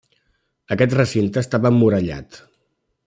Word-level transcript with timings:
Aquest 0.75 0.95
recinte 0.97 1.43
estava 1.45 1.73
emmurallat. 1.75 2.41